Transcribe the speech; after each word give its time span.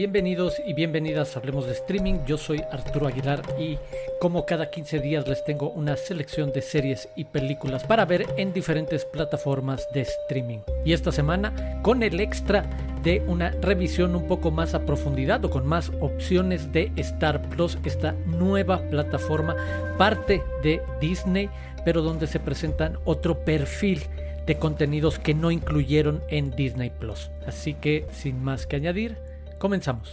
Bienvenidos 0.00 0.62
y 0.66 0.72
bienvenidas 0.72 1.36
a 1.36 1.40
Hablemos 1.40 1.66
de 1.66 1.72
Streaming. 1.72 2.24
Yo 2.24 2.38
soy 2.38 2.62
Arturo 2.72 3.06
Aguilar 3.06 3.42
y 3.58 3.76
como 4.18 4.46
cada 4.46 4.70
15 4.70 4.98
días 4.98 5.28
les 5.28 5.44
tengo 5.44 5.68
una 5.68 5.94
selección 5.94 6.52
de 6.52 6.62
series 6.62 7.10
y 7.16 7.24
películas 7.24 7.84
para 7.84 8.06
ver 8.06 8.26
en 8.38 8.54
diferentes 8.54 9.04
plataformas 9.04 9.86
de 9.92 10.00
streaming. 10.00 10.60
Y 10.86 10.94
esta 10.94 11.12
semana 11.12 11.82
con 11.82 12.02
el 12.02 12.18
extra 12.18 12.64
de 13.02 13.22
una 13.26 13.50
revisión 13.50 14.16
un 14.16 14.26
poco 14.26 14.50
más 14.50 14.72
a 14.72 14.86
profundidad 14.86 15.44
o 15.44 15.50
con 15.50 15.66
más 15.66 15.92
opciones 16.00 16.72
de 16.72 16.90
Star 16.96 17.42
Plus, 17.50 17.76
esta 17.84 18.12
nueva 18.24 18.80
plataforma, 18.88 19.54
parte 19.98 20.42
de 20.62 20.80
Disney, 21.02 21.50
pero 21.84 22.00
donde 22.00 22.26
se 22.26 22.40
presentan 22.40 22.98
otro 23.04 23.44
perfil 23.44 24.00
de 24.46 24.56
contenidos 24.56 25.18
que 25.18 25.34
no 25.34 25.50
incluyeron 25.50 26.22
en 26.28 26.52
Disney 26.52 26.88
Plus. 26.88 27.30
Así 27.46 27.74
que 27.74 28.06
sin 28.12 28.42
más 28.42 28.66
que 28.66 28.76
añadir, 28.76 29.18
Comenzamos. 29.60 30.10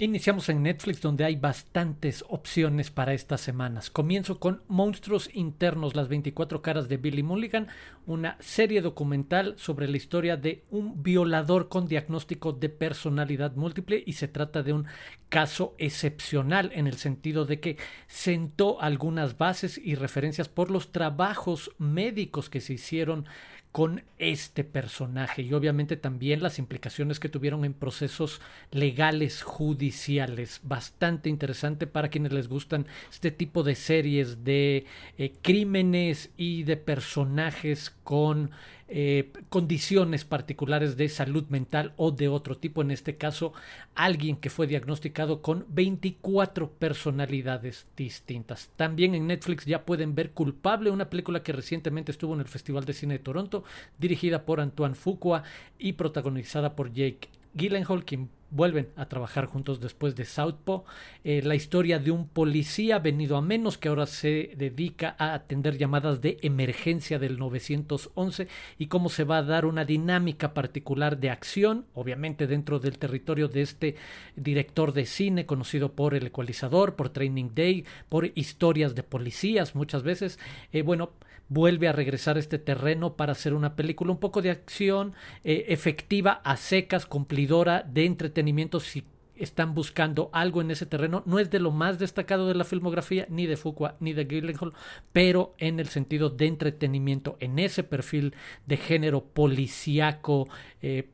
Iniciamos 0.00 0.48
en 0.48 0.62
Netflix 0.62 1.02
donde 1.02 1.24
hay 1.24 1.36
bastantes 1.36 2.24
opciones 2.28 2.90
para 2.90 3.12
estas 3.12 3.42
semanas. 3.42 3.90
Comienzo 3.90 4.38
con 4.38 4.62
Monstruos 4.68 5.28
Internos, 5.34 5.94
las 5.94 6.08
24 6.08 6.62
caras 6.62 6.88
de 6.88 6.96
Billy 6.96 7.22
Mulligan, 7.22 7.66
una 8.06 8.36
serie 8.38 8.80
documental 8.80 9.56
sobre 9.58 9.88
la 9.88 9.96
historia 9.96 10.36
de 10.36 10.64
un 10.70 11.02
violador 11.02 11.68
con 11.68 11.86
diagnóstico 11.86 12.52
de 12.52 12.68
personalidad 12.70 13.56
múltiple 13.56 14.02
y 14.06 14.14
se 14.14 14.28
trata 14.28 14.62
de 14.62 14.72
un 14.72 14.86
caso 15.28 15.74
excepcional 15.78 16.70
en 16.74 16.86
el 16.86 16.96
sentido 16.96 17.44
de 17.44 17.58
que 17.60 17.76
sentó 18.06 18.80
algunas 18.80 19.36
bases 19.36 19.78
y 19.78 19.96
referencias 19.96 20.48
por 20.48 20.70
los 20.70 20.92
trabajos 20.92 21.72
médicos 21.76 22.48
que 22.48 22.60
se 22.60 22.74
hicieron 22.74 23.26
con 23.72 24.02
este 24.18 24.64
personaje 24.64 25.42
y 25.42 25.52
obviamente 25.52 25.96
también 25.96 26.42
las 26.42 26.58
implicaciones 26.58 27.20
que 27.20 27.28
tuvieron 27.28 27.64
en 27.64 27.74
procesos 27.74 28.40
legales 28.70 29.42
judiciales. 29.42 30.60
Bastante 30.62 31.28
interesante 31.28 31.86
para 31.86 32.08
quienes 32.08 32.32
les 32.32 32.48
gustan 32.48 32.86
este 33.10 33.30
tipo 33.30 33.62
de 33.62 33.74
series 33.74 34.44
de 34.44 34.86
eh, 35.18 35.32
crímenes 35.42 36.30
y 36.36 36.62
de 36.64 36.76
personajes 36.76 37.94
con 38.02 38.50
eh, 38.88 39.32
condiciones 39.50 40.24
particulares 40.24 40.96
de 40.96 41.10
salud 41.10 41.44
mental 41.48 41.92
o 41.96 42.10
de 42.10 42.28
otro 42.28 42.56
tipo, 42.56 42.80
en 42.80 42.90
este 42.90 43.16
caso 43.16 43.52
alguien 43.94 44.36
que 44.36 44.48
fue 44.48 44.66
diagnosticado 44.66 45.42
con 45.42 45.66
24 45.68 46.70
personalidades 46.72 47.86
distintas. 47.96 48.70
También 48.76 49.14
en 49.14 49.26
Netflix 49.26 49.66
ya 49.66 49.84
pueden 49.84 50.14
ver 50.14 50.30
Culpable, 50.30 50.90
una 50.90 51.10
película 51.10 51.42
que 51.42 51.52
recientemente 51.52 52.12
estuvo 52.12 52.32
en 52.34 52.40
el 52.40 52.48
Festival 52.48 52.84
de 52.84 52.94
Cine 52.94 53.14
de 53.14 53.24
Toronto, 53.24 53.64
dirigida 53.98 54.44
por 54.44 54.60
Antoine 54.60 54.94
Fuqua 54.94 55.42
y 55.78 55.92
protagonizada 55.92 56.74
por 56.74 56.92
Jake 56.92 57.28
Gyllenhaal, 57.54 58.04
quien 58.04 58.30
vuelven 58.50 58.88
a 58.96 59.06
trabajar 59.06 59.46
juntos 59.46 59.80
después 59.80 60.16
de 60.16 60.24
Southpaw. 60.24 60.84
Eh, 61.24 61.42
la 61.42 61.54
historia 61.54 61.98
de 61.98 62.10
un 62.10 62.28
policía 62.28 62.98
venido 62.98 63.36
a 63.36 63.42
menos 63.42 63.78
que 63.78 63.88
ahora 63.88 64.06
se 64.06 64.52
dedica 64.56 65.16
a 65.18 65.34
atender 65.34 65.76
llamadas 65.76 66.20
de 66.20 66.38
emergencia 66.42 67.18
del 67.18 67.38
911 67.38 68.48
y 68.78 68.86
cómo 68.86 69.08
se 69.08 69.24
va 69.24 69.38
a 69.38 69.42
dar 69.42 69.66
una 69.66 69.84
dinámica 69.84 70.54
particular 70.54 71.18
de 71.18 71.30
acción, 71.30 71.86
obviamente 71.94 72.46
dentro 72.46 72.78
del 72.78 72.98
territorio 72.98 73.48
de 73.48 73.62
este 73.62 73.96
director 74.36 74.92
de 74.92 75.06
cine 75.06 75.46
conocido 75.46 75.92
por 75.92 76.14
El 76.14 76.26
Ecualizador, 76.26 76.96
por 76.96 77.10
Training 77.10 77.50
Day, 77.54 77.84
por 78.08 78.30
historias 78.34 78.94
de 78.94 79.02
policías 79.02 79.74
muchas 79.74 80.02
veces. 80.02 80.38
Eh, 80.72 80.82
bueno, 80.82 81.12
vuelve 81.48 81.88
a 81.88 81.92
regresar 81.92 82.36
a 82.36 82.40
este 82.40 82.58
terreno 82.58 83.14
para 83.14 83.32
hacer 83.32 83.54
una 83.54 83.74
película 83.74 84.12
un 84.12 84.18
poco 84.18 84.42
de 84.42 84.50
acción 84.50 85.14
eh, 85.44 85.66
efectiva, 85.68 86.40
a 86.44 86.56
secas, 86.56 87.06
cumplidora 87.06 87.82
de 87.82 88.04
entretenimiento 88.04 88.37
si 88.80 89.04
están 89.36 89.74
buscando 89.74 90.30
algo 90.32 90.60
en 90.60 90.70
ese 90.70 90.86
terreno. 90.86 91.22
No 91.26 91.38
es 91.38 91.50
de 91.50 91.60
lo 91.60 91.70
más 91.70 91.98
destacado 91.98 92.48
de 92.48 92.54
la 92.54 92.64
filmografía, 92.64 93.26
ni 93.30 93.46
de 93.46 93.56
Fuqua, 93.56 93.96
ni 94.00 94.12
de 94.12 94.24
Gyllenhaal, 94.24 94.72
pero 95.12 95.54
en 95.58 95.80
el 95.80 95.88
sentido 95.88 96.30
de 96.30 96.46
entretenimiento, 96.46 97.36
en 97.40 97.58
ese 97.58 97.84
perfil 97.84 98.34
de 98.66 98.76
género 98.76 99.24
policíaco, 99.24 100.48
eh, 100.82 101.08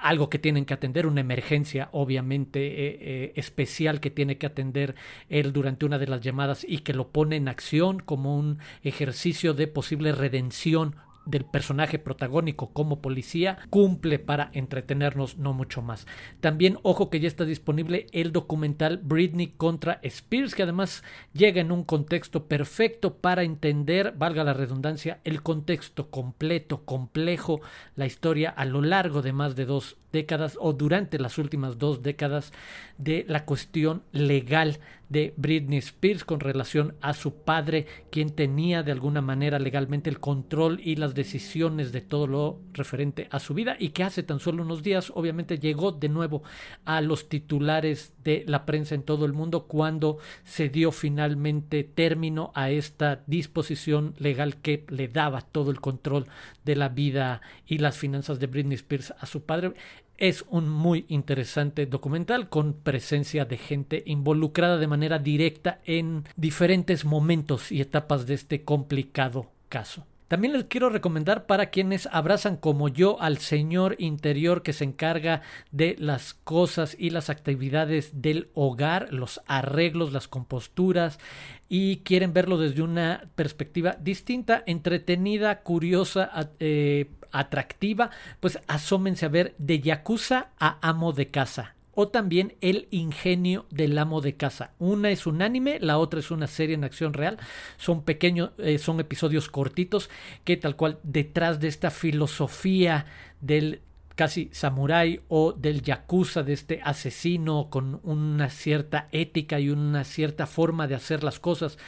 algo 0.00 0.28
que 0.28 0.38
tienen 0.38 0.64
que 0.64 0.74
atender, 0.74 1.06
una 1.06 1.20
emergencia 1.20 1.88
obviamente 1.92 2.66
eh, 2.66 2.98
eh, 3.00 3.32
especial 3.36 4.00
que 4.00 4.10
tiene 4.10 4.38
que 4.38 4.46
atender 4.46 4.94
él 5.28 5.52
durante 5.52 5.86
una 5.86 5.98
de 5.98 6.06
las 6.06 6.20
llamadas 6.20 6.66
y 6.68 6.78
que 6.78 6.92
lo 6.92 7.08
pone 7.08 7.36
en 7.36 7.48
acción 7.48 8.00
como 8.00 8.36
un 8.36 8.58
ejercicio 8.82 9.54
de 9.54 9.66
posible 9.68 10.12
redención 10.12 10.96
del 11.26 11.44
personaje 11.44 11.98
protagónico 11.98 12.72
como 12.72 13.00
policía 13.00 13.58
cumple 13.70 14.18
para 14.18 14.50
entretenernos 14.52 15.36
no 15.36 15.52
mucho 15.52 15.82
más. 15.82 16.06
También 16.40 16.78
ojo 16.82 17.10
que 17.10 17.20
ya 17.20 17.28
está 17.28 17.44
disponible 17.44 18.06
el 18.12 18.32
documental 18.32 18.98
Britney 19.02 19.48
contra 19.48 20.00
Spears 20.02 20.54
que 20.54 20.62
además 20.62 21.02
llega 21.32 21.60
en 21.60 21.72
un 21.72 21.84
contexto 21.84 22.46
perfecto 22.46 23.16
para 23.18 23.42
entender, 23.42 24.14
valga 24.16 24.44
la 24.44 24.54
redundancia, 24.54 25.20
el 25.24 25.42
contexto 25.42 26.10
completo, 26.10 26.84
complejo, 26.84 27.60
la 27.94 28.06
historia 28.06 28.50
a 28.50 28.64
lo 28.64 28.80
largo 28.80 29.22
de 29.22 29.32
más 29.32 29.56
de 29.56 29.66
dos 29.66 29.96
décadas 30.16 30.56
o 30.58 30.72
durante 30.72 31.18
las 31.18 31.36
últimas 31.36 31.78
dos 31.78 32.02
décadas 32.02 32.52
de 32.96 33.26
la 33.28 33.44
cuestión 33.44 34.02
legal 34.12 34.78
de 35.08 35.34
Britney 35.36 35.78
Spears 35.78 36.24
con 36.24 36.40
relación 36.40 36.94
a 37.00 37.12
su 37.12 37.34
padre, 37.44 37.86
quien 38.10 38.30
tenía 38.30 38.82
de 38.82 38.92
alguna 38.92 39.20
manera 39.20 39.58
legalmente 39.58 40.10
el 40.10 40.18
control 40.18 40.80
y 40.82 40.96
las 40.96 41.14
decisiones 41.14 41.92
de 41.92 42.00
todo 42.00 42.26
lo 42.26 42.60
referente 42.72 43.28
a 43.30 43.38
su 43.38 43.54
vida 43.54 43.76
y 43.78 43.90
que 43.90 44.02
hace 44.02 44.22
tan 44.22 44.40
solo 44.40 44.62
unos 44.62 44.82
días 44.82 45.12
obviamente 45.14 45.58
llegó 45.58 45.92
de 45.92 46.08
nuevo 46.08 46.42
a 46.84 47.00
los 47.00 47.28
titulares 47.28 48.14
de 48.24 48.44
la 48.48 48.66
prensa 48.66 48.94
en 48.94 49.02
todo 49.02 49.26
el 49.26 49.32
mundo 49.32 49.66
cuando 49.66 50.18
se 50.44 50.68
dio 50.68 50.90
finalmente 50.90 51.84
término 51.84 52.50
a 52.54 52.70
esta 52.70 53.22
disposición 53.26 54.14
legal 54.18 54.56
que 54.56 54.84
le 54.88 55.08
daba 55.08 55.42
todo 55.42 55.70
el 55.70 55.80
control 55.80 56.26
de 56.64 56.74
la 56.74 56.88
vida 56.88 57.42
y 57.66 57.78
las 57.78 57.96
finanzas 57.96 58.40
de 58.40 58.46
Britney 58.48 58.74
Spears 58.74 59.14
a 59.18 59.26
su 59.26 59.42
padre. 59.42 59.74
Es 60.18 60.44
un 60.48 60.68
muy 60.68 61.04
interesante 61.08 61.84
documental 61.84 62.48
con 62.48 62.72
presencia 62.72 63.44
de 63.44 63.58
gente 63.58 64.02
involucrada 64.06 64.78
de 64.78 64.86
manera 64.86 65.18
directa 65.18 65.80
en 65.84 66.24
diferentes 66.36 67.04
momentos 67.04 67.70
y 67.70 67.82
etapas 67.82 68.26
de 68.26 68.34
este 68.34 68.64
complicado 68.64 69.50
caso. 69.68 70.06
También 70.28 70.54
les 70.54 70.64
quiero 70.64 70.88
recomendar 70.90 71.46
para 71.46 71.66
quienes 71.70 72.08
abrazan 72.10 72.56
como 72.56 72.88
yo 72.88 73.20
al 73.20 73.38
Señor 73.38 73.94
interior 73.98 74.62
que 74.62 74.72
se 74.72 74.82
encarga 74.82 75.42
de 75.70 75.94
las 76.00 76.34
cosas 76.34 76.96
y 76.98 77.10
las 77.10 77.30
actividades 77.30 78.10
del 78.22 78.50
hogar, 78.54 79.12
los 79.12 79.40
arreglos, 79.46 80.12
las 80.12 80.26
composturas 80.26 81.20
y 81.68 81.98
quieren 81.98 82.32
verlo 82.32 82.58
desde 82.58 82.82
una 82.82 83.30
perspectiva 83.36 83.96
distinta, 84.00 84.64
entretenida, 84.66 85.60
curiosa, 85.60 86.50
eh, 86.58 87.08
atractiva, 87.30 88.10
pues 88.40 88.58
asómense 88.66 89.26
a 89.26 89.28
ver 89.28 89.54
de 89.58 89.78
Yakuza 89.78 90.48
a 90.58 90.78
amo 90.88 91.12
de 91.12 91.28
casa 91.28 91.75
o 91.96 92.08
también 92.08 92.54
El 92.60 92.86
ingenio 92.90 93.66
del 93.70 93.98
amo 93.98 94.20
de 94.20 94.36
casa. 94.36 94.74
Una 94.78 95.10
es 95.10 95.26
un 95.26 95.42
anime, 95.42 95.78
la 95.80 95.98
otra 95.98 96.20
es 96.20 96.30
una 96.30 96.46
serie 96.46 96.74
en 96.74 96.84
acción 96.84 97.14
real. 97.14 97.38
Son 97.78 98.02
pequeños, 98.02 98.50
eh, 98.58 98.78
son 98.78 99.00
episodios 99.00 99.48
cortitos 99.48 100.10
que 100.44 100.58
tal 100.58 100.76
cual 100.76 100.98
detrás 101.02 101.58
de 101.58 101.68
esta 101.68 101.90
filosofía 101.90 103.06
del 103.40 103.80
casi 104.14 104.50
samurái 104.52 105.20
o 105.28 105.52
del 105.52 105.82
yakuza 105.82 106.42
de 106.42 106.52
este 106.52 106.80
asesino 106.84 107.68
con 107.70 108.00
una 108.02 108.50
cierta 108.50 109.08
ética 109.12 109.58
y 109.58 109.70
una 109.70 110.04
cierta 110.04 110.46
forma 110.46 110.86
de 110.86 110.94
hacer 110.94 111.24
las 111.24 111.40
cosas 111.40 111.78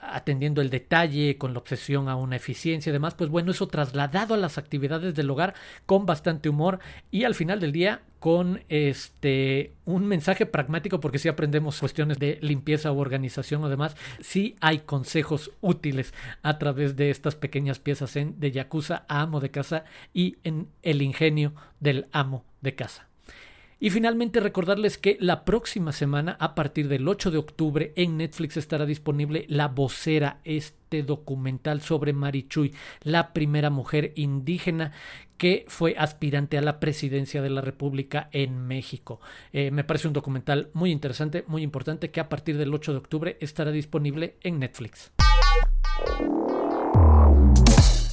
atendiendo 0.00 0.60
el 0.60 0.70
detalle, 0.70 1.38
con 1.38 1.52
la 1.52 1.58
obsesión 1.58 2.08
a 2.08 2.16
una 2.16 2.36
eficiencia 2.36 2.90
y 2.90 2.92
demás, 2.92 3.14
pues 3.14 3.30
bueno, 3.30 3.50
eso 3.50 3.68
trasladado 3.68 4.34
a 4.34 4.38
las 4.38 4.58
actividades 4.58 5.14
del 5.14 5.30
hogar 5.30 5.54
con 5.86 6.06
bastante 6.06 6.48
humor 6.48 6.78
y 7.10 7.24
al 7.24 7.34
final 7.34 7.60
del 7.60 7.72
día 7.72 8.02
con 8.18 8.62
este 8.70 9.72
un 9.84 10.06
mensaje 10.06 10.46
pragmático 10.46 10.98
porque 10.98 11.18
si 11.18 11.28
aprendemos 11.28 11.78
cuestiones 11.78 12.18
de 12.18 12.38
limpieza 12.40 12.90
o 12.90 12.98
organización 12.98 13.62
o 13.64 13.68
demás, 13.68 13.96
sí 14.20 14.56
hay 14.60 14.78
consejos 14.78 15.50
útiles 15.60 16.14
a 16.42 16.58
través 16.58 16.96
de 16.96 17.10
estas 17.10 17.34
pequeñas 17.34 17.78
piezas 17.80 18.16
en 18.16 18.40
de 18.40 18.50
Yakuza 18.50 19.04
a 19.08 19.20
amo 19.20 19.40
de 19.40 19.50
casa 19.50 19.84
y 20.14 20.38
en 20.42 20.68
el 20.82 21.02
ingenio 21.02 21.54
del 21.80 22.06
amo 22.12 22.44
de 22.62 22.74
casa. 22.74 23.08
Y 23.80 23.90
finalmente 23.90 24.40
recordarles 24.40 24.98
que 24.98 25.16
la 25.20 25.44
próxima 25.44 25.92
semana, 25.92 26.36
a 26.40 26.54
partir 26.54 26.88
del 26.88 27.08
8 27.08 27.30
de 27.30 27.38
octubre, 27.38 27.92
en 27.96 28.16
Netflix 28.16 28.56
estará 28.56 28.86
disponible 28.86 29.44
La 29.48 29.68
Vocera, 29.68 30.40
este 30.44 31.02
documental 31.02 31.80
sobre 31.80 32.12
Marichuy, 32.12 32.72
la 33.02 33.32
primera 33.32 33.70
mujer 33.70 34.12
indígena 34.16 34.92
que 35.36 35.64
fue 35.68 35.96
aspirante 35.98 36.56
a 36.56 36.62
la 36.62 36.78
presidencia 36.78 37.42
de 37.42 37.50
la 37.50 37.60
República 37.60 38.28
en 38.32 38.66
México. 38.66 39.20
Eh, 39.52 39.70
me 39.70 39.84
parece 39.84 40.06
un 40.06 40.14
documental 40.14 40.70
muy 40.72 40.90
interesante, 40.90 41.44
muy 41.48 41.62
importante, 41.62 42.10
que 42.10 42.20
a 42.20 42.28
partir 42.28 42.56
del 42.56 42.72
8 42.72 42.92
de 42.92 42.98
octubre 42.98 43.36
estará 43.40 43.72
disponible 43.72 44.36
en 44.42 44.60
Netflix. 44.60 45.12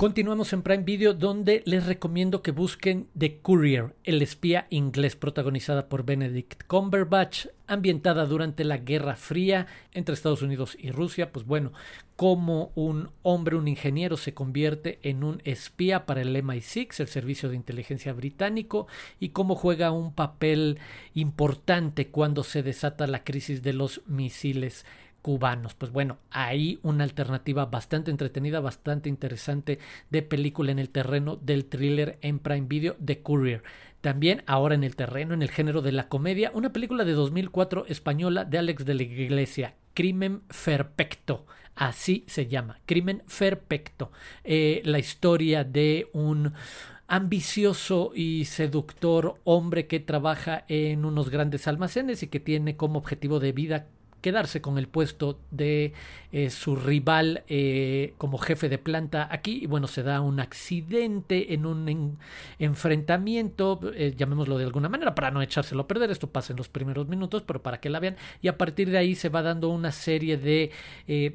Continuamos 0.01 0.51
en 0.51 0.63
Prime 0.63 0.81
Video 0.81 1.13
donde 1.13 1.61
les 1.67 1.85
recomiendo 1.85 2.41
que 2.41 2.49
busquen 2.49 3.07
The 3.15 3.37
Courier, 3.37 3.93
el 4.03 4.23
espía 4.23 4.65
inglés 4.71 5.15
protagonizada 5.15 5.89
por 5.89 6.03
Benedict 6.03 6.63
Cumberbatch, 6.65 7.45
ambientada 7.67 8.25
durante 8.25 8.63
la 8.63 8.77
Guerra 8.77 9.15
Fría 9.15 9.67
entre 9.93 10.15
Estados 10.15 10.41
Unidos 10.41 10.75
y 10.79 10.89
Rusia. 10.89 11.31
Pues 11.31 11.45
bueno, 11.45 11.71
cómo 12.15 12.71
un 12.73 13.11
hombre, 13.21 13.57
un 13.57 13.67
ingeniero 13.67 14.17
se 14.17 14.33
convierte 14.33 14.97
en 15.03 15.23
un 15.23 15.39
espía 15.43 16.07
para 16.07 16.23
el 16.23 16.35
MI6, 16.35 16.99
el 16.99 17.07
servicio 17.07 17.49
de 17.49 17.57
inteligencia 17.57 18.11
británico, 18.11 18.87
y 19.19 19.29
cómo 19.29 19.53
juega 19.53 19.91
un 19.91 20.15
papel 20.15 20.79
importante 21.13 22.07
cuando 22.07 22.43
se 22.43 22.63
desata 22.63 23.05
la 23.05 23.23
crisis 23.23 23.61
de 23.61 23.73
los 23.73 24.01
misiles 24.07 24.83
cubanos. 25.21 25.73
Pues 25.73 25.91
bueno, 25.91 26.17
hay 26.29 26.79
una 26.83 27.03
alternativa 27.03 27.65
bastante 27.65 28.11
entretenida, 28.11 28.59
bastante 28.59 29.09
interesante 29.09 29.79
de 30.09 30.21
película 30.21 30.71
en 30.71 30.79
el 30.79 30.89
terreno 30.89 31.35
del 31.35 31.65
thriller 31.65 32.17
en 32.21 32.39
Prime 32.39 32.67
Video 32.67 32.95
The 33.03 33.21
Courier. 33.21 33.63
También 34.01 34.43
ahora 34.47 34.75
en 34.75 34.83
el 34.83 34.95
terreno, 34.95 35.33
en 35.33 35.43
el 35.43 35.51
género 35.51 35.81
de 35.81 35.91
la 35.91 36.09
comedia, 36.09 36.51
una 36.53 36.73
película 36.73 37.05
de 37.05 37.13
2004 37.13 37.85
española 37.87 38.45
de 38.45 38.57
Alex 38.57 38.83
de 38.83 38.95
la 38.95 39.03
Iglesia, 39.03 39.75
Crimen 39.93 40.41
Perfecto. 40.65 41.45
Así 41.75 42.25
se 42.27 42.47
llama, 42.47 42.79
Crimen 42.85 43.23
Perfecto. 43.37 44.11
Eh, 44.43 44.81
la 44.85 44.99
historia 44.99 45.63
de 45.63 46.09
un 46.13 46.53
ambicioso 47.07 48.11
y 48.15 48.45
seductor 48.45 49.35
hombre 49.43 49.85
que 49.85 49.99
trabaja 49.99 50.63
en 50.67 51.03
unos 51.03 51.29
grandes 51.29 51.67
almacenes 51.67 52.23
y 52.23 52.27
que 52.27 52.39
tiene 52.39 52.77
como 52.77 52.97
objetivo 52.97 53.39
de 53.39 53.51
vida 53.51 53.87
quedarse 54.21 54.61
con 54.61 54.77
el 54.77 54.87
puesto 54.87 55.39
de 55.51 55.93
eh, 56.31 56.49
su 56.49 56.75
rival 56.75 57.43
eh, 57.47 58.13
como 58.17 58.37
jefe 58.37 58.69
de 58.69 58.77
planta 58.77 59.27
aquí. 59.29 59.59
Y 59.63 59.65
bueno, 59.65 59.87
se 59.87 60.03
da 60.03 60.21
un 60.21 60.39
accidente 60.39 61.53
en 61.53 61.65
un 61.65 62.17
enfrentamiento, 62.59 63.79
eh, 63.95 64.13
llamémoslo 64.15 64.57
de 64.57 64.65
alguna 64.65 64.87
manera, 64.87 65.13
para 65.15 65.31
no 65.31 65.41
echárselo 65.41 65.81
a 65.81 65.87
perder. 65.87 66.11
Esto 66.11 66.29
pasa 66.29 66.53
en 66.53 66.57
los 66.57 66.69
primeros 66.69 67.07
minutos, 67.07 67.43
pero 67.45 67.61
para 67.61 67.79
que 67.79 67.89
la 67.89 67.99
vean. 67.99 68.15
Y 68.41 68.47
a 68.47 68.57
partir 68.57 68.89
de 68.89 68.97
ahí 68.97 69.15
se 69.15 69.29
va 69.29 69.41
dando 69.41 69.69
una 69.69 69.91
serie 69.91 70.37
de 70.37 70.71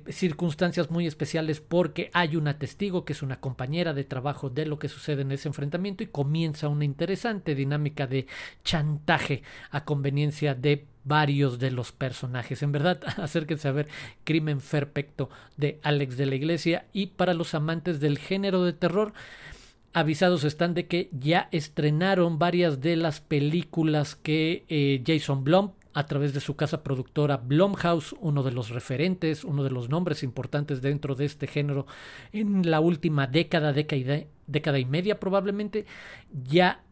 circunstancias 0.08 0.90
muy 0.90 1.06
especiales 1.06 1.60
porque 1.60 2.10
hay 2.12 2.36
una 2.36 2.58
testigo 2.58 3.04
que 3.04 3.12
es 3.12 3.22
una 3.22 3.40
compañera 3.40 3.92
de 3.92 4.04
trabajo 4.04 4.48
de 4.48 4.66
lo 4.66 4.78
que 4.78 4.88
sucede 4.88 5.22
en 5.22 5.32
ese 5.32 5.48
enfrentamiento 5.48 6.02
y 6.02 6.06
comienza 6.06 6.68
una 6.68 6.84
interesante 6.84 7.54
dinámica 7.54 8.06
de 8.06 8.26
chantaje 8.64 9.42
a 9.70 9.84
conveniencia 9.84 10.54
de 10.54 10.86
varios 11.06 11.58
de 11.58 11.70
los 11.70 11.92
personajes. 11.92 12.62
En 12.62 12.72
verdad, 12.72 13.00
acérquense 13.16 13.68
a 13.68 13.72
ver 13.72 13.88
Crimen 14.24 14.58
Perfecto 14.58 15.30
de 15.56 15.80
Alex 15.82 16.16
de 16.16 16.26
la 16.26 16.34
Iglesia 16.34 16.86
y 16.92 17.06
para 17.06 17.32
los 17.32 17.54
amantes 17.54 18.00
del 18.00 18.18
género 18.18 18.64
de 18.64 18.72
terror, 18.72 19.12
avisados 19.92 20.44
están 20.44 20.74
de 20.74 20.86
que 20.86 21.08
ya 21.12 21.48
estrenaron 21.52 22.38
varias 22.38 22.80
de 22.80 22.96
las 22.96 23.20
películas 23.20 24.14
que 24.14 24.64
eh, 24.68 25.02
Jason 25.06 25.42
Blum 25.42 25.70
a 25.94 26.04
través 26.04 26.34
de 26.34 26.40
su 26.40 26.56
casa 26.56 26.82
productora 26.82 27.38
Blumhouse, 27.38 28.14
uno 28.20 28.42
de 28.42 28.52
los 28.52 28.68
referentes, 28.68 29.44
uno 29.44 29.64
de 29.64 29.70
los 29.70 29.88
nombres 29.88 30.22
importantes 30.22 30.82
dentro 30.82 31.14
de 31.14 31.24
este 31.24 31.46
género 31.46 31.86
en 32.32 32.70
la 32.70 32.80
última 32.80 33.26
década, 33.26 33.72
década, 33.72 34.24
década 34.46 34.78
y 34.78 34.84
media 34.84 35.18
probablemente, 35.18 35.86
ya 36.30 36.82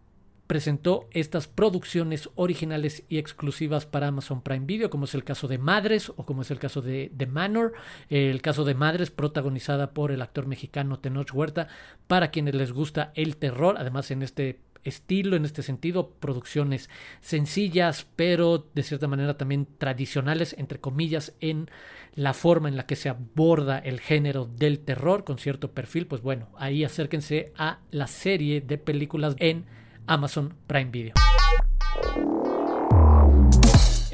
presentó 0.47 1.09
estas 1.13 1.49
producciones 1.49 2.29
originales 2.35 3.05
y 3.09 3.19
exclusivas 3.19 3.87
para 3.87 4.09
Amazon 4.09 4.43
Prime 4.43 4.67
Video, 4.67 4.91
como 4.91 5.07
es 5.07 5.15
el 5.15 5.25
caso 5.25 5.49
de 5.49 5.59
Madres 5.59 6.11
o 6.11 6.27
como 6.27 6.43
es 6.43 6.51
el 6.51 6.59
caso 6.59 6.83
de 6.83 7.11
The 7.17 7.27
Manor, 7.27 7.73
el 8.11 8.43
caso 8.43 8.65
de 8.65 8.75
Madres 8.75 9.11
protagonizada 9.11 9.93
por 9.95 10.13
el 10.13 10.23
actor 10.23 10.47
mexicano 10.47 10.99
Tenoch 10.99 11.33
Huerta, 11.33 11.69
para 12.07 12.31
quienes 12.31 12.55
les 12.55 12.73
gusta 12.73 13.13
el 13.15 13.37
terror, 13.37 13.77
además 13.79 14.11
en 14.11 14.23
este 14.23 14.61
estilo, 14.85 15.37
en 15.37 15.45
este 15.45 15.63
sentido, 15.63 16.11
producciones 16.11 16.91
sencillas, 17.21 18.07
pero 18.17 18.69
de 18.75 18.83
cierta 18.83 19.09
manera 19.09 19.37
también 19.37 19.67
tradicionales, 19.79 20.55
entre 20.59 20.79
comillas, 20.79 21.33
en 21.41 21.71
la 22.15 22.35
forma 22.35 22.69
en 22.69 22.77
la 22.77 22.87
que 22.87 22.97
se 22.97 23.09
aborda 23.09 23.79
el 23.79 23.99
género 23.99 24.45
del 24.45 24.81
terror 24.81 25.25
con 25.25 25.39
cierto 25.39 25.73
perfil, 25.73 26.07
pues 26.07 26.23
bueno, 26.23 26.49
ahí 26.59 26.85
acérquense 26.85 27.53
a 27.57 27.81
la 27.91 28.07
serie 28.07 28.61
de 28.61 28.79
películas 28.79 29.35
en 29.39 29.65
Amazon 30.07 30.55
Prime 30.67 30.91
Video. 30.91 31.15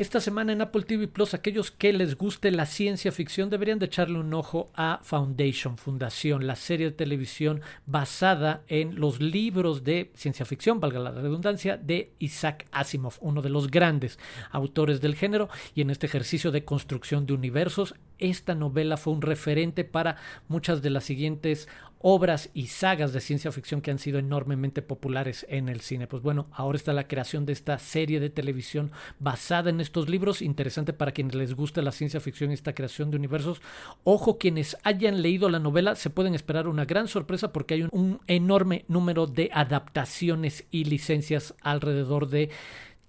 Esta 0.01 0.19
semana 0.19 0.55
en 0.55 0.63
Apple 0.63 0.85
TV 0.85 1.09
Plus, 1.09 1.35
aquellos 1.35 1.71
que 1.71 1.93
les 1.93 2.17
guste 2.17 2.51
la 2.51 2.65
ciencia 2.65 3.13
ficción 3.13 3.51
deberían 3.51 3.79
de 3.79 3.85
echarle 3.85 4.19
un 4.19 4.33
ojo 4.33 4.71
a 4.75 4.99
Foundation, 5.03 5.77
Fundación, 5.77 6.47
la 6.47 6.57
serie 6.57 6.87
de 6.87 6.97
televisión 6.97 7.61
basada 7.85 8.63
en 8.67 8.99
los 8.99 9.21
libros 9.21 9.85
de 9.85 10.11
ciencia 10.15 10.47
ficción, 10.47 10.81
valga 10.81 11.01
la 11.01 11.11
redundancia, 11.11 11.77
de 11.77 12.15
Isaac 12.19 12.67
Asimov, 12.73 13.19
uno 13.21 13.43
de 13.43 13.51
los 13.51 13.71
grandes 13.71 14.19
autores 14.53 15.03
del 15.03 15.17
género, 15.17 15.51
y 15.75 15.83
en 15.83 15.91
este 15.91 16.07
ejercicio 16.07 16.51
de 16.51 16.65
construcción 16.65 17.27
de 17.27 17.35
universos, 17.35 17.95
esta 18.21 18.55
novela 18.55 18.97
fue 18.97 19.13
un 19.13 19.23
referente 19.23 19.85
para 19.85 20.17
muchas 20.49 20.83
de 20.83 20.91
las 20.91 21.05
siguientes 21.05 21.69
obras 22.03 22.49
y 22.55 22.69
sagas 22.69 23.13
de 23.13 23.21
ciencia 23.21 23.53
ficción 23.53 23.83
que 23.83 23.91
han 23.91 23.99
sido 23.99 24.19
enormemente 24.19 24.81
populares 24.81 25.45
en 25.51 25.69
el 25.69 25.81
cine. 25.81 26.07
Pues 26.07 26.23
bueno, 26.23 26.49
ahora 26.53 26.77
está 26.77 26.93
la 26.93 27.07
creación 27.07 27.45
de 27.45 27.53
esta 27.53 27.79
serie 27.79 28.21
de 28.21 28.31
televisión 28.31 28.91
basada 29.19 29.69
en 29.69 29.81
estos 29.81 30.09
libros, 30.09 30.41
interesante 30.41 30.95
para 30.95 31.13
quienes 31.13 31.35
les 31.35 31.55
gusta 31.55 31.83
la 31.83 31.93
ciencia 31.93 32.21
ficción 32.21 32.51
y 32.51 32.55
esta 32.55 32.75
creación 32.75 33.11
de 33.11 33.19
universos. 33.19 33.61
Ojo, 34.03 34.39
quienes 34.39 34.79
hayan 34.83 35.21
leído 35.21 35.51
la 35.51 35.59
novela 35.59 35.95
se 35.95 36.11
pueden 36.11 36.35
esperar 36.35 36.69
una 36.69 36.87
gran 36.87 37.07
sorpresa 37.07 37.53
porque 37.53 37.75
hay 37.75 37.83
un, 37.83 37.91
un 37.93 38.21
enorme 38.27 38.85
número 38.89 39.27
de 39.27 39.51
adaptaciones 39.53 40.65
y 40.71 40.85
licencias 40.85 41.55
alrededor 41.61 42.29
de 42.29 42.49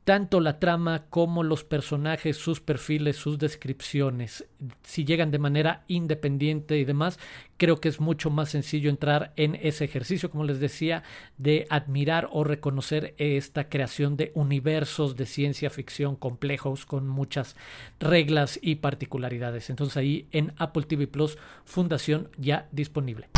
tanto 0.03 0.39
la 0.39 0.59
trama 0.59 1.06
como 1.09 1.44
los 1.44 1.63
personajes, 1.63 2.38
sus 2.38 2.59
perfiles, 2.59 3.18
sus 3.18 3.38
descripciones, 3.38 4.45
si 4.83 5.06
llegan 5.06 5.31
de 5.31 5.39
manera 5.39 5.83
independiente 5.88 6.77
y 6.77 6.86
demás, 6.86 7.19
creo 7.57 7.80
que 7.80 7.89
es 7.89 8.00
mucho 8.00 8.31
más 8.31 8.50
sencillo 8.50 8.89
entrar 8.89 9.33
en 9.36 9.56
ese 9.62 9.86
ejercicio, 9.86 10.31
como 10.31 10.44
les 10.44 10.59
decía, 10.59 11.03
de 11.38 11.68
admirar 11.69 12.30
o 12.31 12.44
reconocer 12.44 13.13
esta 13.18 13.69
creación 13.69 14.18
de 14.18 14.31
universos 14.33 15.15
de 15.15 15.25
ciencia 15.27 15.69
ficción 15.69 16.15
complejos 16.15 16.86
con 16.86 17.07
muchas 17.07 17.56
reglas 18.00 18.59
y 18.62 18.75
particularidades. 18.75 19.69
Entonces 19.69 19.98
ahí 19.98 20.27
en 20.31 20.53
Apple 20.57 20.83
TV 20.83 21.07
Plus, 21.07 21.38
Fundación 21.63 22.30
ya 22.38 22.68
disponible. 22.71 23.29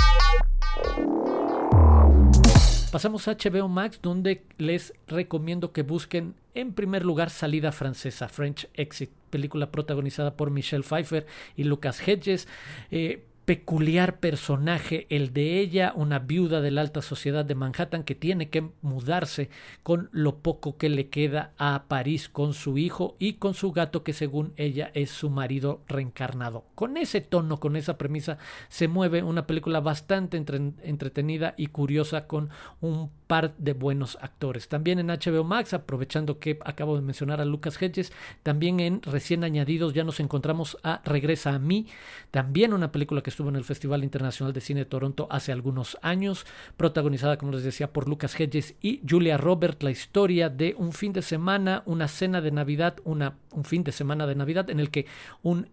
Pasamos 2.93 3.27
a 3.27 3.35
HBO 3.35 3.67
Max, 3.67 3.99
donde 4.03 4.45
les 4.59 4.93
recomiendo 5.07 5.71
que 5.71 5.81
busquen 5.81 6.35
en 6.53 6.73
primer 6.73 7.05
lugar 7.05 7.29
Salida 7.29 7.71
Francesa, 7.71 8.27
French 8.29 8.67
Exit, 8.73 9.11
película 9.29 9.71
protagonizada 9.71 10.35
por 10.35 10.51
Michelle 10.51 10.83
Pfeiffer 10.83 11.25
y 11.55 11.63
Lucas 11.63 12.07
Hedges. 12.07 12.47
Eh, 12.91 13.25
peculiar 13.45 14.19
personaje, 14.19 15.05
el 15.09 15.33
de 15.33 15.59
ella, 15.59 15.91
una 15.95 16.19
viuda 16.19 16.61
de 16.61 16.71
la 16.71 16.81
alta 16.81 17.01
sociedad 17.01 17.43
de 17.43 17.55
Manhattan 17.55 18.03
que 18.03 18.15
tiene 18.15 18.49
que 18.49 18.69
mudarse 18.81 19.49
con 19.83 20.09
lo 20.11 20.37
poco 20.37 20.77
que 20.77 20.87
le 20.87 21.09
queda 21.09 21.51
a 21.57 21.85
París 21.89 22.29
con 22.29 22.53
su 22.53 22.77
hijo 22.77 23.15
y 23.19 23.33
con 23.33 23.53
su 23.53 23.73
gato 23.73 24.03
que 24.03 24.13
según 24.13 24.53
ella 24.55 24.91
es 24.93 25.09
su 25.09 25.29
marido 25.29 25.81
reencarnado. 25.87 26.65
Con 26.75 26.95
ese 26.95 27.19
tono, 27.19 27.59
con 27.59 27.75
esa 27.75 27.97
premisa, 27.97 28.37
se 28.69 28.87
mueve 28.87 29.23
una 29.23 29.45
película 29.45 29.81
bastante 29.81 30.37
entretenida 30.37 31.53
y 31.57 31.67
curiosa 31.67 32.27
con 32.27 32.49
un 32.79 33.11
par 33.33 33.55
de 33.57 33.73
buenos 33.73 34.15
actores. 34.21 34.67
También 34.67 34.99
en 34.99 35.07
HBO 35.07 35.43
Max, 35.43 35.73
aprovechando 35.73 36.37
que 36.37 36.59
acabo 36.65 36.95
de 36.95 37.01
mencionar 37.01 37.41
a 37.41 37.45
Lucas 37.45 37.81
Hedges, 37.81 38.13
también 38.43 38.79
en 38.79 39.01
recién 39.01 39.43
añadidos 39.43 39.95
ya 39.95 40.03
nos 40.03 40.19
encontramos 40.19 40.77
a 40.83 41.01
Regresa 41.03 41.55
a 41.55 41.57
mí, 41.57 41.87
también 42.29 42.73
una 42.73 42.91
película 42.91 43.23
que 43.23 43.31
estuvo 43.31 43.49
en 43.49 43.55
el 43.55 43.63
Festival 43.63 44.03
Internacional 44.03 44.53
de 44.53 44.61
Cine 44.61 44.81
de 44.81 44.85
Toronto 44.85 45.27
hace 45.31 45.51
algunos 45.51 45.97
años, 46.03 46.45
protagonizada, 46.77 47.39
como 47.39 47.53
les 47.53 47.63
decía, 47.63 47.91
por 47.91 48.07
Lucas 48.07 48.39
Hedges 48.39 48.75
y 48.81 49.01
Julia 49.09 49.37
Roberts, 49.37 49.81
la 49.81 49.89
historia 49.89 50.49
de 50.49 50.75
un 50.77 50.93
fin 50.93 51.11
de 51.11 51.23
semana, 51.23 51.81
una 51.87 52.09
cena 52.09 52.39
de 52.39 52.51
Navidad, 52.51 52.97
una, 53.03 53.39
un 53.49 53.65
fin 53.65 53.83
de 53.83 53.93
semana 53.93 54.27
de 54.27 54.35
Navidad 54.35 54.69
en 54.69 54.79
el 54.79 54.91
que 54.91 55.07
un 55.41 55.69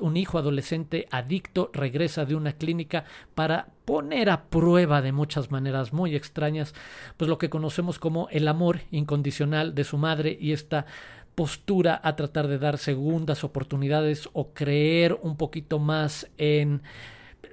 un 0.00 0.16
hijo 0.16 0.38
adolescente 0.38 1.06
adicto 1.10 1.70
regresa 1.72 2.24
de 2.24 2.34
una 2.34 2.52
clínica 2.52 3.04
para 3.34 3.68
poner 3.84 4.30
a 4.30 4.44
prueba 4.44 5.02
de 5.02 5.12
muchas 5.12 5.50
maneras 5.50 5.92
muy 5.92 6.14
extrañas, 6.16 6.74
pues 7.16 7.28
lo 7.28 7.38
que 7.38 7.50
conocemos 7.50 7.98
como 7.98 8.28
el 8.30 8.48
amor 8.48 8.80
incondicional 8.90 9.74
de 9.74 9.84
su 9.84 9.98
madre 9.98 10.36
y 10.40 10.52
esta 10.52 10.86
postura 11.34 12.00
a 12.02 12.16
tratar 12.16 12.48
de 12.48 12.58
dar 12.58 12.78
segundas 12.78 13.44
oportunidades 13.44 14.28
o 14.32 14.52
creer 14.54 15.18
un 15.22 15.36
poquito 15.36 15.78
más 15.78 16.28
en 16.38 16.82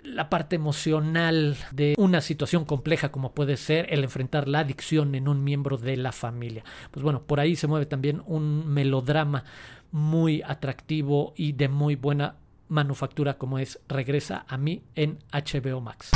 la 0.04 0.30
parte 0.30 0.56
emocional 0.56 1.58
de 1.72 1.96
una 1.98 2.22
situación 2.22 2.66
compleja 2.66 3.12
como 3.12 3.34
puede 3.34 3.58
ser 3.58 3.88
el 3.92 4.04
enfrentar 4.04 4.48
la 4.48 4.60
adicción 4.60 5.16
en 5.16 5.28
un 5.28 5.44
miembro 5.44 5.78
de 5.78 5.98
la 5.98 6.12
familia. 6.12 6.64
Pues 6.92 7.04
bueno, 7.04 7.24
por 7.24 7.40
ahí 7.40 7.56
se 7.56 7.68
mueve 7.68 7.86
también 7.86 8.22
un 8.26 8.68
melodrama 8.68 9.46
muy 9.92 10.42
atractivo 10.42 11.34
y 11.36 11.54
de 11.54 11.70
muy 11.70 11.96
buena 11.96 12.36
manufactura 12.68 13.38
como 13.38 13.60
es 13.60 13.80
Regresa 13.88 14.46
a 14.48 14.58
mí 14.58 14.84
en 14.96 15.20
HBO 15.32 15.82
Max. 15.82 16.12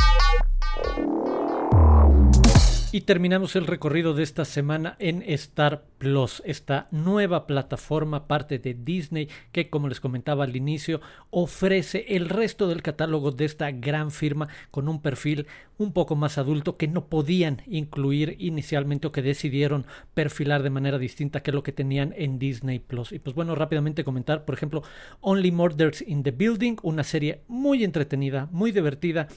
Y 2.90 3.02
terminamos 3.02 3.58
el 3.58 3.68
recorrido 3.68 4.14
de 4.14 4.24
esta 4.24 4.46
semana 4.46 4.96
en 5.00 5.22
Star 5.28 5.84
Plus, 5.98 6.42
esta 6.46 6.88
nueva 6.92 7.46
plataforma 7.46 8.30
parte 8.30 8.60
de 8.60 8.76
Disney 8.76 9.28
que 9.52 9.70
como 9.70 9.90
les 9.90 10.00
comentaba 10.00 10.46
al 10.46 10.56
inicio 10.56 11.02
ofrece 11.30 12.06
el 12.16 12.30
resto 12.30 12.70
del 12.70 12.82
catálogo 12.82 13.32
de 13.32 13.44
esta 13.44 13.72
gran 13.72 14.10
firma 14.10 14.48
con 14.72 14.88
un 14.88 15.02
perfil 15.02 15.48
un 15.78 15.92
poco 15.92 16.16
más 16.16 16.38
adulto 16.38 16.78
que 16.78 16.88
no 16.88 17.08
podían 17.08 17.62
incluir 17.68 18.38
inicialmente 18.40 19.08
o 19.08 19.12
que 19.12 19.22
decidieron 19.22 19.86
perfilar 20.14 20.64
de 20.64 20.70
manera 20.70 20.98
distinta 20.98 21.44
que 21.44 21.52
lo 21.52 21.64
que 21.64 21.74
tenían 21.74 22.14
en 22.16 22.40
Disney 22.40 22.80
Plus. 22.80 23.12
Y 23.12 23.20
pues 23.20 23.36
bueno, 23.36 23.54
rápidamente 23.54 24.06
comentar, 24.06 24.46
por 24.46 24.56
ejemplo, 24.56 24.82
Only 25.20 25.52
Murders 25.52 26.02
in 26.08 26.24
the 26.24 26.32
Building, 26.32 26.78
una 26.84 27.04
serie 27.04 27.42
muy 27.50 27.84
entretenida, 27.84 28.48
muy 28.54 28.72
divertida 28.72 29.28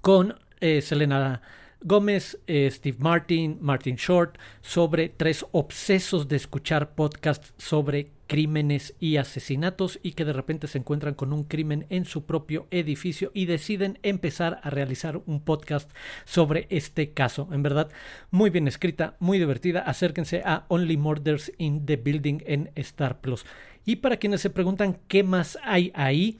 con 0.00 0.34
eh, 0.60 0.80
Selena 0.82 1.40
Gómez, 1.86 2.38
eh, 2.46 2.66
Steve 2.72 2.96
Martin, 2.98 3.58
Martin 3.60 3.96
Short, 3.96 4.38
sobre 4.62 5.10
tres 5.10 5.44
obsesos 5.52 6.28
de 6.28 6.36
escuchar 6.36 6.94
podcasts 6.94 7.52
sobre 7.58 8.08
crímenes 8.26 8.94
y 9.00 9.18
asesinatos 9.18 10.00
y 10.02 10.12
que 10.12 10.24
de 10.24 10.32
repente 10.32 10.66
se 10.66 10.78
encuentran 10.78 11.12
con 11.12 11.34
un 11.34 11.44
crimen 11.44 11.84
en 11.90 12.06
su 12.06 12.24
propio 12.24 12.66
edificio 12.70 13.30
y 13.34 13.44
deciden 13.44 13.98
empezar 14.02 14.60
a 14.62 14.70
realizar 14.70 15.20
un 15.26 15.40
podcast 15.40 15.90
sobre 16.24 16.66
este 16.70 17.12
caso. 17.12 17.48
En 17.52 17.62
verdad, 17.62 17.90
muy 18.30 18.48
bien 18.48 18.66
escrita, 18.66 19.16
muy 19.20 19.38
divertida. 19.38 19.80
Acérquense 19.80 20.40
a 20.42 20.64
Only 20.68 20.96
Murders 20.96 21.52
in 21.58 21.84
the 21.84 21.96
Building 21.96 22.38
en 22.46 22.70
Star 22.76 23.20
Plus. 23.20 23.44
Y 23.84 23.96
para 23.96 24.16
quienes 24.16 24.40
se 24.40 24.48
preguntan 24.48 24.98
qué 25.06 25.22
más 25.22 25.58
hay 25.62 25.92
ahí, 25.94 26.38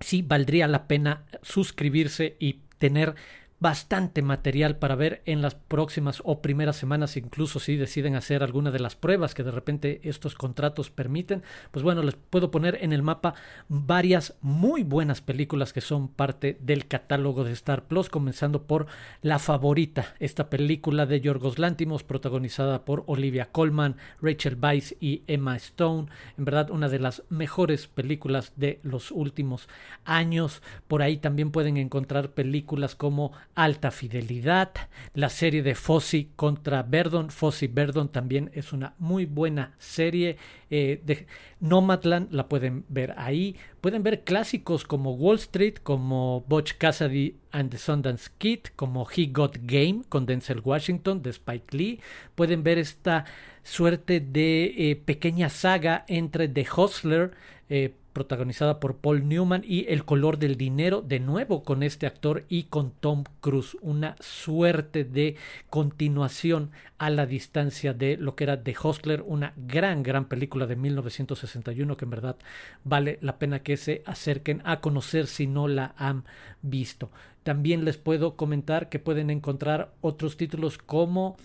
sí 0.00 0.22
valdría 0.22 0.66
la 0.68 0.88
pena 0.88 1.26
suscribirse 1.42 2.36
y 2.38 2.60
tener 2.78 3.14
bastante 3.60 4.22
material 4.22 4.76
para 4.78 4.96
ver 4.96 5.22
en 5.26 5.42
las 5.42 5.54
próximas 5.54 6.22
o 6.24 6.40
primeras 6.40 6.76
semanas, 6.76 7.18
incluso 7.18 7.60
si 7.60 7.76
deciden 7.76 8.16
hacer 8.16 8.42
alguna 8.42 8.70
de 8.70 8.80
las 8.80 8.96
pruebas 8.96 9.34
que 9.34 9.42
de 9.42 9.50
repente 9.50 10.00
estos 10.02 10.34
contratos 10.34 10.90
permiten, 10.90 11.42
pues 11.70 11.82
bueno, 11.82 12.02
les 12.02 12.16
puedo 12.16 12.50
poner 12.50 12.78
en 12.80 12.94
el 12.94 13.02
mapa 13.02 13.34
varias 13.68 14.34
muy 14.40 14.82
buenas 14.82 15.20
películas 15.20 15.74
que 15.74 15.82
son 15.82 16.08
parte 16.08 16.56
del 16.60 16.88
catálogo 16.88 17.44
de 17.44 17.52
Star 17.52 17.84
Plus, 17.84 18.08
comenzando 18.08 18.62
por 18.62 18.86
La 19.20 19.38
Favorita, 19.38 20.14
esta 20.18 20.48
película 20.48 21.04
de 21.04 21.20
Yorgos 21.20 21.58
Lántimos, 21.58 22.02
protagonizada 22.02 22.86
por 22.86 23.04
Olivia 23.06 23.50
Colman, 23.52 23.96
Rachel 24.22 24.56
Weisz 24.60 24.96
y 25.00 25.22
Emma 25.26 25.56
Stone, 25.56 26.08
en 26.38 26.44
verdad 26.46 26.70
una 26.70 26.88
de 26.88 26.98
las 26.98 27.24
mejores 27.28 27.88
películas 27.88 28.54
de 28.56 28.80
los 28.82 29.10
últimos 29.10 29.68
años. 30.04 30.62
Por 30.88 31.02
ahí 31.02 31.18
también 31.18 31.50
pueden 31.50 31.76
encontrar 31.76 32.30
películas 32.30 32.94
como 32.94 33.32
Alta 33.54 33.90
Fidelidad, 33.90 34.70
la 35.14 35.28
serie 35.28 35.62
de 35.62 35.74
Fossi 35.74 36.30
contra 36.36 36.82
Verdon. 36.82 37.30
Fossi 37.30 37.66
Verdon 37.66 38.08
también 38.08 38.50
es 38.54 38.72
una 38.72 38.94
muy 38.98 39.26
buena 39.26 39.74
serie. 39.78 40.36
Eh, 40.70 41.00
de 41.04 41.26
Nomadland 41.58 42.32
la 42.32 42.48
pueden 42.48 42.84
ver 42.88 43.14
ahí. 43.16 43.56
Pueden 43.80 44.02
ver 44.02 44.24
clásicos 44.24 44.84
como 44.84 45.14
Wall 45.14 45.36
Street, 45.36 45.74
como 45.82 46.44
Butch 46.48 46.74
Cassidy 46.78 47.36
and 47.52 47.70
the 47.70 47.78
Sundance 47.78 48.30
Kid, 48.38 48.60
como 48.76 49.06
He 49.14 49.26
Got 49.26 49.58
Game 49.62 50.02
con 50.08 50.26
Denzel 50.26 50.62
Washington 50.64 51.22
de 51.22 51.30
Spike 51.30 51.76
Lee. 51.76 52.00
Pueden 52.34 52.62
ver 52.62 52.78
esta 52.78 53.24
suerte 53.62 54.20
de 54.20 54.90
eh, 54.90 54.96
pequeña 54.96 55.48
saga 55.48 56.04
entre 56.08 56.48
The 56.48 56.66
Hustler, 56.76 57.32
eh, 57.70 57.94
protagonizada 58.12 58.80
por 58.80 58.96
Paul 58.96 59.28
Newman 59.28 59.62
y 59.64 59.86
El 59.88 60.04
color 60.04 60.38
del 60.38 60.56
dinero, 60.56 61.02
de 61.02 61.20
nuevo 61.20 61.62
con 61.62 61.84
este 61.84 62.06
actor 62.06 62.44
y 62.48 62.64
con 62.64 62.90
Tom 62.90 63.22
Cruise, 63.40 63.76
una 63.80 64.16
suerte 64.18 65.04
de 65.04 65.36
continuación 65.68 66.72
a 66.98 67.10
la 67.10 67.26
distancia 67.26 67.94
de 67.94 68.16
lo 68.16 68.34
que 68.34 68.42
era 68.42 68.62
The 68.62 68.74
Hustler, 68.82 69.22
una 69.24 69.52
gran, 69.56 70.02
gran 70.02 70.24
película 70.24 70.66
de 70.66 70.74
1961 70.74 71.96
que 71.96 72.04
en 72.04 72.10
verdad 72.10 72.36
vale 72.82 73.18
la 73.22 73.38
pena 73.38 73.60
que 73.60 73.76
se 73.76 74.02
acerquen 74.04 74.62
a 74.64 74.80
conocer 74.80 75.28
si 75.28 75.46
no 75.46 75.68
la 75.68 75.94
han 75.96 76.24
visto. 76.62 77.10
También 77.44 77.84
les 77.84 77.96
puedo 77.96 78.34
comentar 78.34 78.88
que 78.88 78.98
pueden 78.98 79.30
encontrar 79.30 79.92
otros 80.00 80.36
títulos 80.36 80.76
como 80.76 81.36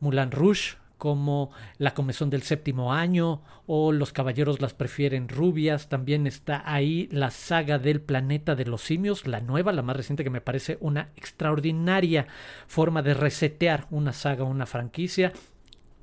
Mulan 0.00 0.30
Rouge, 0.30 0.76
como 0.98 1.50
La 1.78 1.94
Comezón 1.94 2.30
del 2.30 2.42
Séptimo 2.42 2.92
Año 2.92 3.42
o 3.66 3.92
Los 3.92 4.12
Caballeros 4.12 4.60
las 4.60 4.74
prefieren 4.74 5.28
rubias. 5.28 5.88
También 5.88 6.26
está 6.26 6.62
ahí 6.64 7.08
la 7.10 7.30
saga 7.30 7.78
del 7.78 8.00
planeta 8.00 8.54
de 8.54 8.66
los 8.66 8.82
simios, 8.82 9.26
la 9.26 9.40
nueva, 9.40 9.72
la 9.72 9.82
más 9.82 9.96
reciente 9.96 10.24
que 10.24 10.30
me 10.30 10.40
parece 10.40 10.78
una 10.80 11.10
extraordinaria 11.16 12.26
forma 12.66 13.02
de 13.02 13.14
resetear 13.14 13.86
una 13.90 14.12
saga, 14.12 14.44
una 14.44 14.66
franquicia. 14.66 15.32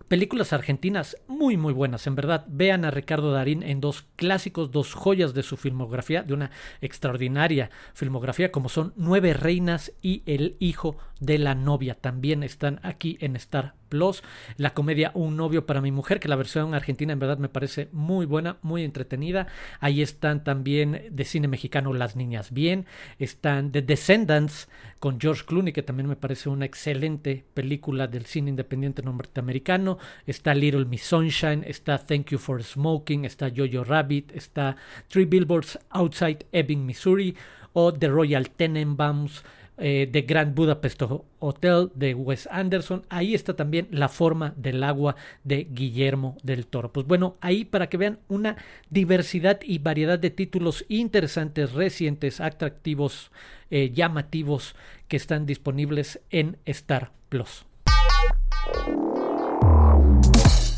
Películas 0.07 0.53
argentinas 0.53 1.17
muy 1.27 1.57
muy 1.57 1.73
buenas, 1.73 2.05
en 2.05 2.13
verdad. 2.13 2.45
Vean 2.47 2.85
a 2.85 2.91
Ricardo 2.91 3.31
Darín 3.31 3.63
en 3.63 3.81
dos 3.81 4.05
clásicos, 4.15 4.69
dos 4.69 4.93
joyas 4.93 5.33
de 5.33 5.41
su 5.41 5.57
filmografía, 5.57 6.21
de 6.21 6.35
una 6.35 6.51
extraordinaria 6.81 7.71
filmografía 7.95 8.51
como 8.51 8.69
son 8.69 8.93
Nueve 8.95 9.33
Reinas 9.33 9.91
y 10.03 10.21
El 10.27 10.55
Hijo 10.59 10.97
de 11.25 11.37
la 11.37 11.55
Novia. 11.55 11.95
También 11.95 12.43
están 12.43 12.79
aquí 12.83 13.17
en 13.21 13.35
Star 13.35 13.75
Plus. 13.89 14.23
La 14.57 14.73
comedia 14.73 15.11
Un 15.13 15.37
novio 15.37 15.65
para 15.65 15.81
mi 15.81 15.91
mujer, 15.91 16.19
que 16.19 16.27
la 16.27 16.35
versión 16.35 16.73
argentina 16.73 17.13
en 17.13 17.19
verdad 17.19 17.37
me 17.37 17.49
parece 17.49 17.89
muy 17.91 18.25
buena, 18.25 18.57
muy 18.61 18.83
entretenida. 18.83 19.47
Ahí 19.79 20.01
están 20.01 20.43
también 20.43 21.07
de 21.11 21.25
cine 21.25 21.47
mexicano 21.47 21.93
Las 21.93 22.15
Niñas 22.15 22.51
Bien. 22.51 22.85
Están 23.19 23.71
The 23.71 23.81
Descendants 23.81 24.67
con 24.99 25.19
George 25.19 25.45
Clooney, 25.45 25.73
que 25.73 25.83
también 25.83 26.09
me 26.09 26.15
parece 26.15 26.49
una 26.49 26.65
excelente 26.65 27.45
película 27.53 28.07
del 28.07 28.25
cine 28.25 28.49
independiente 28.49 29.01
norteamericano. 29.03 29.97
Está 30.25 30.53
Little 30.53 30.85
Miss 30.85 31.03
Sunshine, 31.03 31.63
está 31.65 31.97
Thank 31.97 32.31
You 32.31 32.37
for 32.37 32.63
Smoking, 32.63 33.25
está 33.25 33.51
Jojo 33.55 33.83
Rabbit, 33.83 34.31
está 34.35 34.75
Three 35.07 35.25
Billboards 35.25 35.79
Outside 35.91 36.45
Ebbing, 36.51 36.85
Missouri 36.85 37.35
o 37.73 37.91
The 37.93 38.07
Royal 38.07 38.49
Tenenbaums 38.49 39.43
eh, 39.77 40.07
de 40.11 40.21
Grand 40.21 40.53
Budapest 40.53 41.01
Hotel 41.39 41.91
de 41.95 42.13
Wes 42.13 42.47
Anderson. 42.51 43.05
Ahí 43.09 43.33
está 43.33 43.55
también 43.55 43.87
La 43.91 44.07
forma 44.07 44.53
del 44.55 44.83
agua 44.83 45.15
de 45.43 45.67
Guillermo 45.69 46.37
del 46.43 46.67
Toro. 46.67 46.91
Pues 46.93 47.07
bueno, 47.07 47.35
ahí 47.41 47.65
para 47.65 47.87
que 47.89 47.97
vean 47.97 48.19
una 48.27 48.57
diversidad 48.89 49.59
y 49.63 49.79
variedad 49.79 50.19
de 50.19 50.29
títulos 50.29 50.85
interesantes, 50.89 51.73
recientes, 51.73 52.39
atractivos, 52.39 53.31
eh, 53.71 53.91
llamativos 53.91 54.75
que 55.07 55.17
están 55.17 55.45
disponibles 55.45 56.21
en 56.29 56.57
Star 56.65 57.11
Plus. 57.29 57.65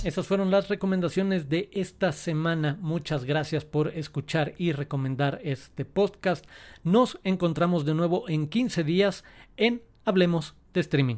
Esas 0.06 0.28
fueron 0.28 0.52
las 0.52 0.70
recomendaciones 0.70 1.50
de 1.50 1.68
esta 1.74 2.12
semana. 2.12 2.78
Muchas 2.80 3.26
gracias 3.26 3.66
por 3.66 3.88
escuchar 3.88 4.54
y 4.60 4.72
recomendar 4.72 5.40
este 5.44 5.84
podcast. 5.84 6.46
Nos 6.84 7.20
encontramos 7.24 7.86
de 7.86 7.96
nuevo 7.96 8.30
en 8.30 8.48
15 8.48 8.84
días 8.84 9.24
en 9.58 9.82
Hablemos 10.06 10.54
de 10.76 10.82
Streaming. 10.82 11.16